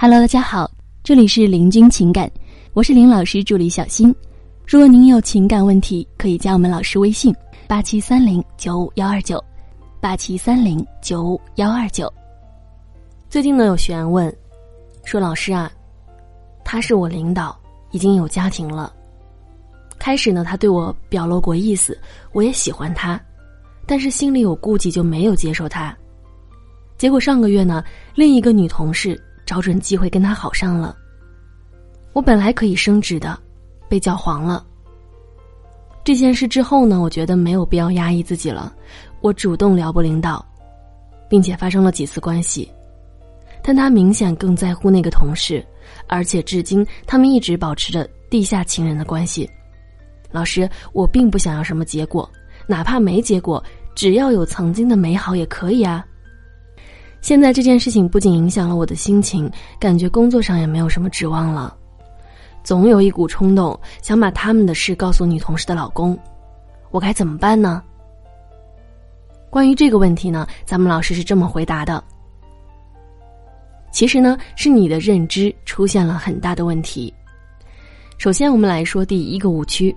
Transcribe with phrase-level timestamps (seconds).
[0.00, 0.70] Hello，大家好，
[1.02, 2.30] 这里是林君情感，
[2.72, 4.14] 我是林老师助理小新。
[4.64, 7.34] 如果您有情感问题，可以加我们老师微信：
[7.66, 9.42] 八七三零九五幺二九，
[10.00, 12.08] 八七三零九五幺二九。
[13.28, 14.32] 最近呢，有学员问，
[15.02, 15.68] 说老师啊，
[16.64, 17.58] 他是我领导，
[17.90, 18.94] 已经有家庭了。
[19.98, 21.98] 开始呢，他对我表露过意思，
[22.30, 23.20] 我也喜欢他，
[23.84, 25.92] 但是心里有顾忌，就没有接受他。
[26.96, 27.82] 结果上个月呢，
[28.14, 30.94] 另一个女同事找准机会跟他好上了。
[32.12, 33.38] 我本来可以升职的。
[33.88, 34.62] 被叫黄了。
[36.04, 38.70] 这件事之后呢，我觉得没有必要压抑自己了，
[39.22, 40.44] 我主动撩拨领导，
[41.26, 42.70] 并且发生了几次关系，
[43.62, 45.64] 但他明显更在乎那个同事，
[46.06, 49.48] 而且至今他们一直保持着地下情人的关系。
[50.30, 52.30] 老师，我并不想要什么结果，
[52.66, 56.04] 哪怕没结果，只要有曾经的美好也可以啊。
[57.20, 61.76] 现在这件事情不仅影响了我的心情，感觉工作上也没有什么指望了。
[62.64, 66.18] 总有一股冲动，想把他们的事告诉女同事的老公，
[66.90, 67.82] 我该怎么办呢？
[69.50, 72.02] 关于这个问题呢，咱们老师是这么回答的：
[73.90, 77.12] 其实呢，是你的认知出现了很大的问题。
[78.18, 79.94] 首先，我们来说第一个误区，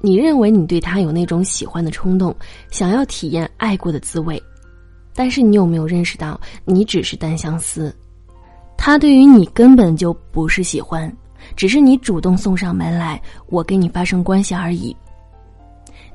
[0.00, 2.34] 你认为你对他有那种喜欢的冲动，
[2.70, 4.42] 想要体验爱过的滋味，
[5.14, 7.94] 但是你有没有认识到，你只是单相思，
[8.76, 11.10] 他对于你根本就不是喜欢。
[11.56, 14.94] 只是你主动送上门来，我跟你发生关系而已。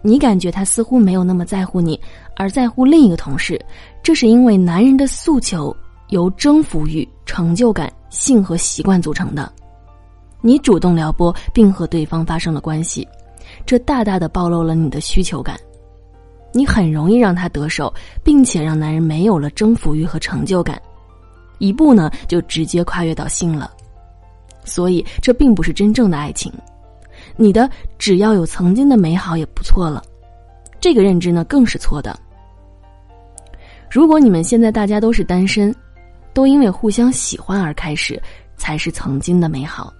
[0.01, 1.99] 你感觉他似乎没有那么在乎你，
[2.35, 3.59] 而在乎另一个同事，
[4.03, 5.75] 这是因为男人的诉求
[6.09, 9.51] 由征服欲、成就感、性和习惯组成的。
[10.41, 13.05] 你主动撩拨并和对方发生了关系，
[13.65, 15.59] 这大大的暴露了你的需求感。
[16.55, 20.81] 你很容易让他得手，并且让男人没有了征服欲和成就感，
[21.57, 23.69] 一步呢就直接跨越到性了。
[24.63, 26.49] 所以，这并不是真正的爱情。
[27.35, 30.01] 你的只要有曾经的美好也不错了，
[30.79, 32.17] 这个认知呢更是错的。
[33.91, 35.75] 如果你们现在大家都是单身，
[36.33, 38.17] 都因为互相喜欢而开始，
[38.55, 39.93] 才是曾经的美好。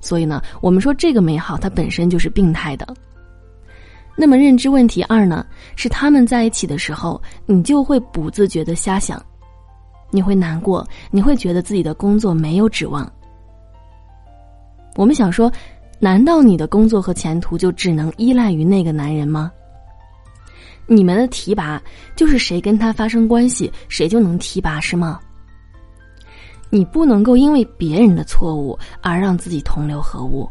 [0.00, 2.96] 所以呢，我们说这个美好它本身就是病态的。
[4.14, 9.20] 那么认知问题二呢，是他们在一起的时候，你就会不自觉的瞎想，
[10.10, 13.10] 你会难过，你会觉得自己的工作没有指望。
[14.96, 15.50] 我们想说，
[15.98, 19.50] 难道你的工作和前途就只能依赖于那个男人吗？
[20.86, 21.80] 你们的提拔
[22.14, 25.18] 就是谁跟他发生关系，谁就能提拔是吗？
[26.68, 30.46] 你不能够因为别人的错误而让自己同流合污，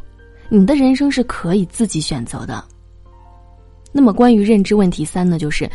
[0.50, 2.64] 你的人生是可以自己选择的。
[3.92, 5.38] 那么，关于认知问题三呢？
[5.38, 5.70] 就是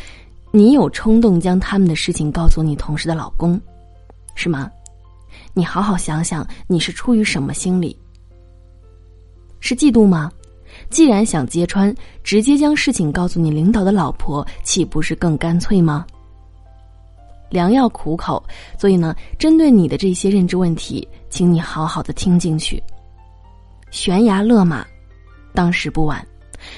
[0.51, 3.61] 你有冲动将他们的事情告诉你同事的老公，
[4.35, 4.71] 是吗？
[5.53, 7.99] 你好好想想，你是出于什么心理？
[9.61, 10.31] 是嫉妒吗？
[10.91, 16.07] 既然想揭穿，直接将事情告诉你领导的老婆，岂不是更干脆吗？
[17.49, 18.43] 良药苦口，
[18.79, 22.83] 所以呢，针对你的这些认知问题，请你好好的听进去。
[23.91, 24.87] 悬崖勒马，
[25.55, 26.27] 当时不晚。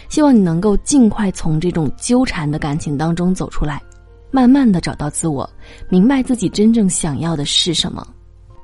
[0.08, 3.82] 希望你能够尽快从这种纠缠的感情当中走出来，
[4.30, 5.48] 慢慢的找到自我，
[5.88, 8.06] 明白自己真正想要的是什么。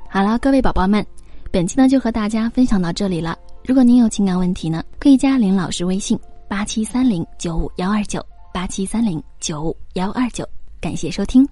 [0.09, 1.05] 好了，各位宝宝们，
[1.51, 3.37] 本期呢就和大家分享到这里了。
[3.65, 6.19] 如果您有情感问题呢，可以加林老师微信
[6.49, 10.47] 八七三零九五幺二九八七三零九五幺二九，
[10.81, 11.49] 感谢收听。